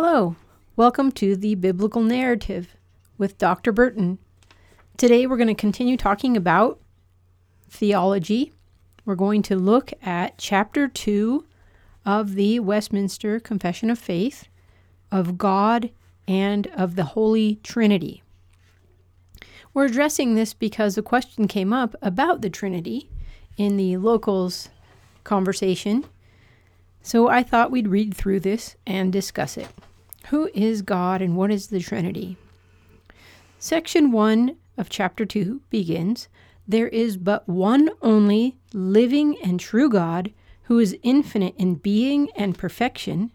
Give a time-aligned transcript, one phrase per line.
[0.00, 0.36] Hello,
[0.76, 2.76] welcome to the Biblical Narrative
[3.18, 3.72] with Dr.
[3.72, 4.20] Burton.
[4.96, 6.78] Today we're going to continue talking about
[7.68, 8.52] theology.
[9.04, 11.44] We're going to look at chapter 2
[12.06, 14.46] of the Westminster Confession of Faith
[15.10, 15.90] of God
[16.28, 18.22] and of the Holy Trinity.
[19.74, 23.10] We're addressing this because a question came up about the Trinity
[23.56, 24.68] in the locals
[25.24, 26.04] conversation
[27.02, 29.68] so I thought we'd read through this and discuss it.
[30.30, 32.36] Who is God and what is the Trinity?
[33.58, 36.28] Section 1 of chapter 2 begins
[36.66, 42.58] There is but one only living and true God who is infinite in being and
[42.58, 43.30] perfection,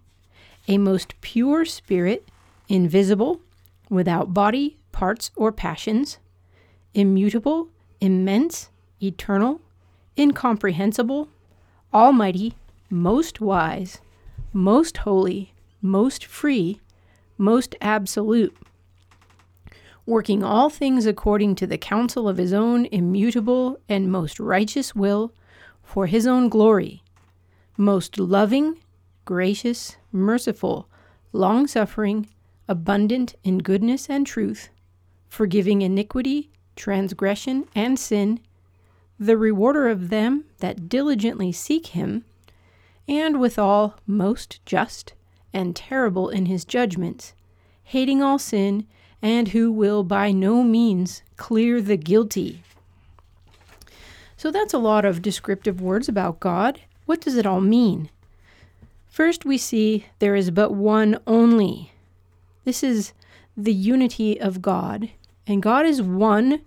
[0.68, 2.30] a most pure spirit,
[2.68, 3.41] invisible,
[3.90, 6.20] without body, parts, or passions,
[6.94, 7.70] immutable,
[8.02, 8.70] immense,
[9.02, 9.62] eternal,
[10.16, 11.28] incomprehensible,
[11.91, 12.54] almighty,
[12.91, 14.00] most wise,
[14.54, 15.52] most holy,
[15.84, 16.80] most free,
[17.38, 18.55] most absolute,
[20.05, 25.34] working all things according to the counsel of his own immutable and most righteous will
[25.84, 27.04] for his own glory,
[27.77, 28.80] most loving,
[29.26, 30.88] gracious, merciful,
[31.34, 32.27] long suffering,
[32.68, 34.70] abundant in goodness and truth,
[35.27, 38.40] forgiving iniquity, transgression, and sin,
[39.20, 42.24] the rewarder of them that diligently seek him
[43.05, 45.13] and withal most just
[45.54, 47.34] and terrible in his judgments,
[47.84, 48.87] hating all sin,
[49.21, 52.63] and who will by no means clear the guilty.
[54.35, 56.82] So that's a lot of descriptive words about God.
[57.05, 58.10] What does it all mean?
[59.07, 61.91] First, we see there is but one only.
[62.65, 63.13] This is
[63.55, 65.09] the unity of God,
[65.45, 66.62] and God is one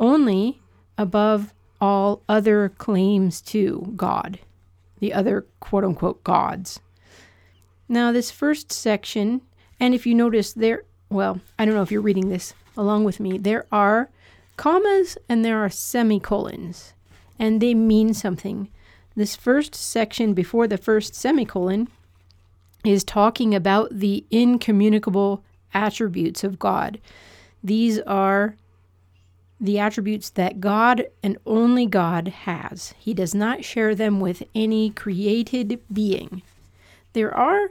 [0.00, 0.60] only
[0.98, 4.40] above all other claims to God
[4.98, 6.80] the other quote unquote gods.
[7.88, 9.42] Now, this first section,
[9.78, 13.20] and if you notice there, well, I don't know if you're reading this along with
[13.20, 14.10] me, there are
[14.56, 16.94] commas and there are semicolons,
[17.38, 18.68] and they mean something.
[19.14, 21.88] This first section before the first semicolon
[22.84, 25.42] is talking about the incommunicable
[25.72, 27.00] attributes of God.
[27.62, 28.56] These are
[29.60, 32.94] the attributes that God and only God has.
[32.98, 36.42] He does not share them with any created being.
[37.16, 37.70] There are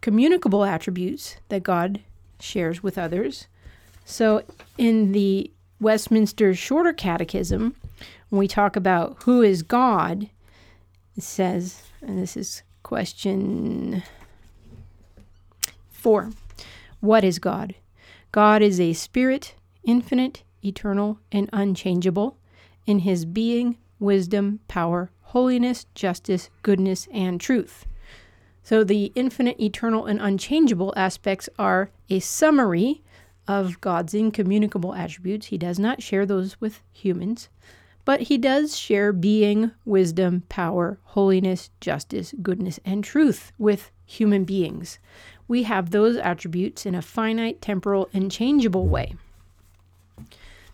[0.00, 2.00] communicable attributes that God
[2.40, 3.46] shares with others.
[4.04, 4.42] So
[4.78, 7.76] in the Westminster Shorter Catechism,
[8.30, 10.28] when we talk about who is God,
[11.16, 14.02] it says, and this is question
[15.92, 16.32] four
[16.98, 17.76] What is God?
[18.32, 22.36] God is a spirit, infinite, eternal, and unchangeable
[22.86, 27.86] in his being, wisdom, power, holiness, justice, goodness, and truth.
[28.62, 33.02] So the infinite, eternal, and unchangeable aspects are a summary
[33.48, 35.46] of God's incommunicable attributes.
[35.46, 37.48] He does not share those with humans,
[38.04, 44.98] but he does share being, wisdom, power, holiness, justice, goodness, and truth with human beings.
[45.48, 49.16] We have those attributes in a finite, temporal, and changeable way.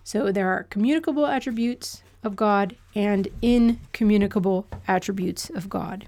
[0.03, 6.07] So there are communicable attributes of God and incommunicable attributes of God.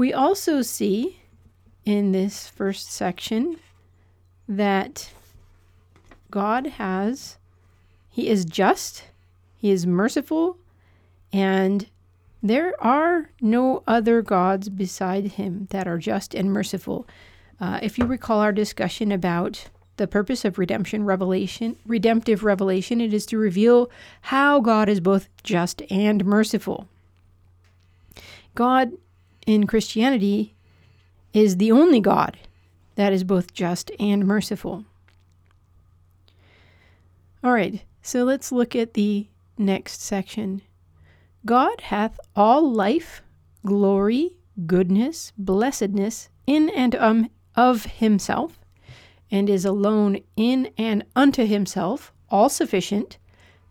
[0.00, 1.20] We also see
[1.84, 3.58] in this first section
[4.48, 5.10] that
[6.30, 7.36] God has,
[8.08, 9.04] He is just,
[9.58, 10.56] He is merciful,
[11.34, 11.86] and
[12.42, 17.06] there are no other gods beside Him that are just and merciful.
[17.60, 19.68] Uh, if you recall our discussion about
[19.98, 23.90] the purpose of redemption revelation, redemptive revelation, it is to reveal
[24.22, 26.88] how God is both just and merciful.
[28.54, 28.92] God
[29.50, 30.54] in Christianity
[31.32, 32.38] is the only God
[32.94, 34.84] that is both just and merciful.
[37.42, 39.26] All right, so let's look at the
[39.58, 40.62] next section.
[41.44, 43.22] God hath all life,
[43.66, 48.60] glory, goodness, blessedness in and um, of himself
[49.30, 53.18] and is alone in and unto himself, all sufficient,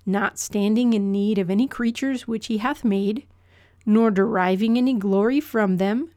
[0.06, 3.26] not standing in need of any creatures which he hath made,
[3.90, 6.12] nor deriving any glory from them,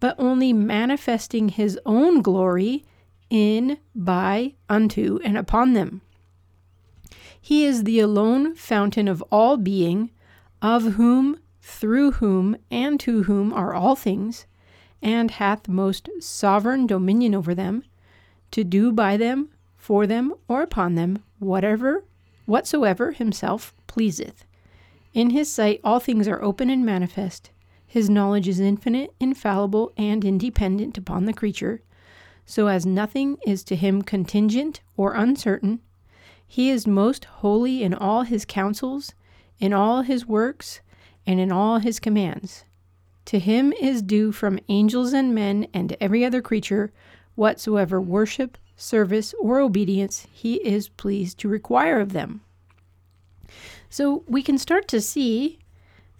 [0.00, 2.84] but only manifesting his own glory
[3.30, 6.02] in, by, unto, and upon them.
[7.40, 10.10] He is the alone fountain of all being,
[10.60, 14.44] of whom, through whom, and to whom are all things,
[15.00, 17.82] and hath most sovereign dominion over them
[18.50, 19.48] to do by them,
[19.78, 22.04] for them, or upon them, whatever,
[22.44, 24.44] whatsoever himself pleaseth.
[25.16, 27.50] In his sight all things are open and manifest.
[27.86, 31.80] His knowledge is infinite, infallible, and independent upon the creature,
[32.44, 35.80] so as nothing is to him contingent or uncertain.
[36.46, 39.14] He is most holy in all his counsels,
[39.58, 40.82] in all his works,
[41.26, 42.66] and in all his commands.
[43.24, 46.92] To him is due from angels and men and every other creature
[47.36, 52.42] whatsoever worship, service, or obedience he is pleased to require of them.
[53.96, 55.58] So we can start to see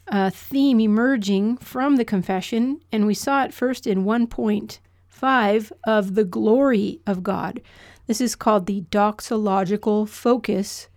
[0.06, 6.24] a theme emerging from the confession, and we saw it first in 1.5 of the
[6.24, 7.60] glory of God.
[8.06, 10.88] This is called the doxological focus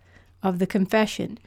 [0.41, 1.37] of the confession.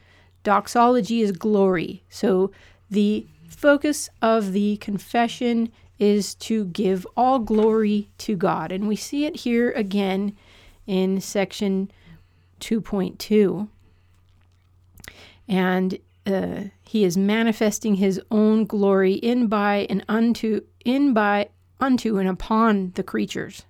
[0.43, 2.03] Doxology is glory.
[2.09, 2.51] So
[2.91, 8.71] the focus of the confession is to give all glory to God.
[8.71, 10.37] And we see it here again
[10.85, 11.89] in section
[12.59, 13.69] 2.2.
[15.47, 21.49] And uh, he is manifesting his own glory in by and unto in by
[21.79, 23.63] unto and upon the creatures.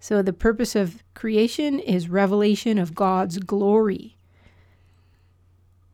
[0.00, 4.16] So the purpose of creation is revelation of God's glory.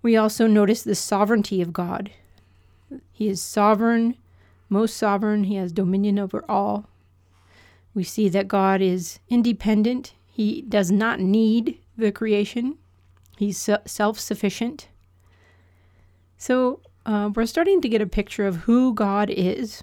[0.02, 2.11] We also notice the sovereignty of God.
[3.11, 4.17] He is sovereign,
[4.69, 5.44] most sovereign.
[5.44, 6.87] He has dominion over all.
[7.94, 10.14] We see that God is independent.
[10.26, 12.76] He does not need the creation.
[13.36, 14.88] He's self sufficient.
[16.36, 19.82] So uh, we're starting to get a picture of who God is.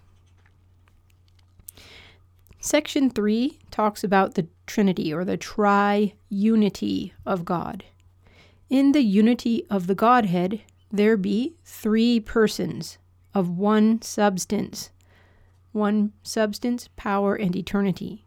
[2.59, 7.83] Section 3 talks about the Trinity or the tri-unity of God.
[8.69, 10.62] In the unity of the Godhead,
[10.92, 13.00] there be three persons
[13.33, 14.92] of one substance,
[15.71, 18.25] one substance, power, and eternity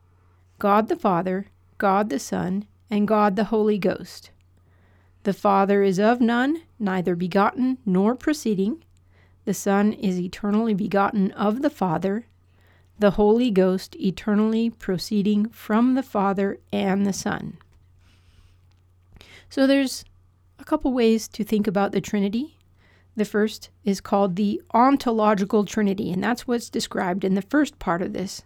[0.58, 1.46] God the Father,
[1.78, 4.30] God the Son, and God the Holy Ghost.
[5.24, 8.84] The Father is of none, neither begotten nor proceeding.
[9.46, 12.26] The Son is eternally begotten of the Father.
[12.98, 17.56] The Holy Ghost eternally proceeding from the Father and the Son.
[19.48, 20.04] So there's
[20.58, 22.58] a couple ways to think about the Trinity.
[23.16, 28.02] The first is called the ontological Trinity, and that's what's described in the first part
[28.02, 28.42] of this.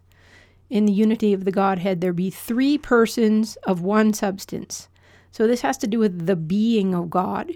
[0.71, 4.89] In the unity of the Godhead, there be three persons of one substance.
[5.31, 7.53] So this has to do with the being of God.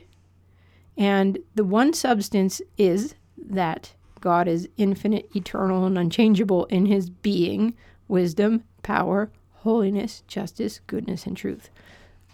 [0.97, 7.75] And the one substance is that God is infinite, eternal, and unchangeable in his being,
[8.09, 9.31] wisdom, power,
[9.63, 11.71] holiness, justice, goodness, and truth.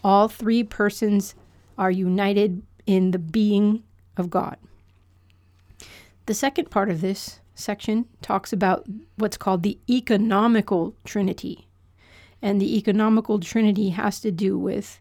[0.04, 1.34] All three persons
[1.76, 3.82] are united in the being
[4.16, 4.56] of God.
[6.26, 8.86] The second part of this section talks about
[9.16, 11.66] what's called the economical trinity.
[12.40, 15.00] And the economical trinity has to do with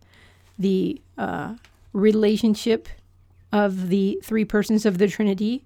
[0.57, 1.55] the uh,
[1.93, 2.87] relationship
[3.51, 5.65] of the three persons of the Trinity,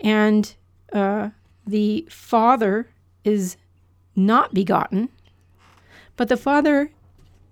[0.00, 0.54] and
[0.92, 1.30] uh,
[1.66, 2.88] the Father
[3.24, 3.56] is
[4.14, 5.08] not begotten,
[6.16, 6.90] but the Father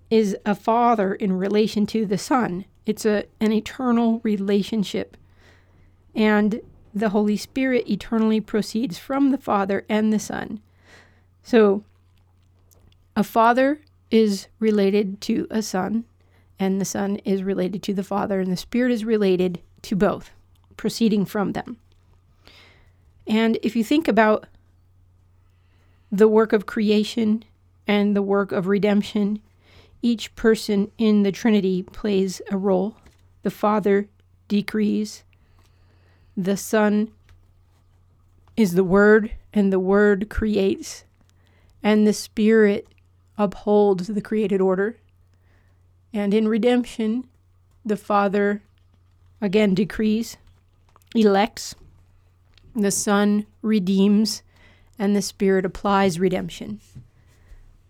[0.09, 2.65] is a father in relation to the Son.
[2.85, 5.17] It's a, an eternal relationship.
[6.13, 6.61] And
[6.93, 10.61] the Holy Spirit eternally proceeds from the Father and the Son.
[11.43, 11.83] So,
[13.15, 13.81] a father
[14.11, 16.05] is related to a son,
[16.59, 20.31] and the Son is related to the Father, and the Spirit is related to both,
[20.77, 21.77] proceeding from them.
[23.27, 24.47] And if you think about
[26.11, 27.43] the work of creation
[27.87, 29.41] and the work of redemption,
[30.01, 32.95] each person in the Trinity plays a role.
[33.43, 34.07] The Father
[34.47, 35.23] decrees,
[36.37, 37.11] the Son
[38.55, 41.05] is the Word, and the Word creates,
[41.81, 42.87] and the Spirit
[43.37, 44.97] upholds the created order.
[46.15, 47.27] And in redemption,
[47.85, 48.61] the Father
[49.41, 50.37] again decrees,
[51.13, 51.75] elects,
[52.73, 54.41] the Son redeems,
[54.97, 56.79] and the Spirit applies redemption.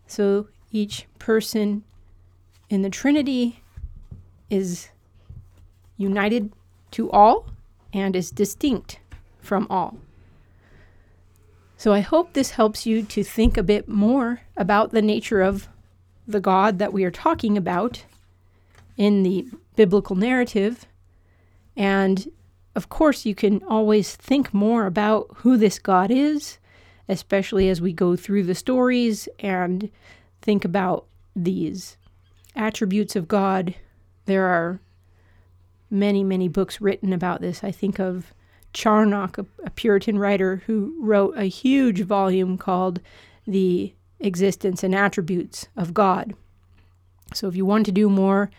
[0.07, 1.83] So each person
[2.67, 3.61] in the Trinity
[4.49, 4.89] is
[5.95, 6.51] united
[6.91, 7.45] to all
[7.93, 8.97] and is distinct
[9.39, 9.99] from all.
[11.77, 15.69] So I hope this helps you to think a bit more about the nature of
[16.27, 18.03] the God that we are talking about
[18.97, 20.85] in the biblical narrative.
[21.75, 22.27] And
[22.75, 26.57] of course, you can always think more about who this God is,
[27.07, 29.89] especially as we go through the stories and
[30.41, 31.97] think about these
[32.55, 33.75] attributes of God.
[34.25, 34.79] There are
[35.89, 37.63] many, many books written about this.
[37.63, 38.33] I think of
[38.73, 42.99] Charnock, a, a Puritan writer who wrote a huge volume called
[43.47, 46.33] The Existence and Attributes of God.
[47.33, 48.49] So if you want to do more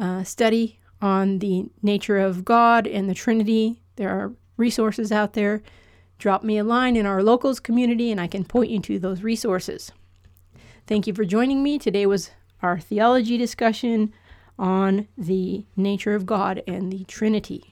[0.00, 3.82] uh, study on the nature of God and the Trinity.
[3.96, 5.62] There are resources out there.
[6.18, 9.22] Drop me a line in our locals community and I can point you to those
[9.22, 9.92] resources.
[10.86, 11.78] Thank you for joining me.
[11.78, 12.30] Today was
[12.62, 14.12] our theology discussion
[14.58, 17.69] on the nature of God and the Trinity.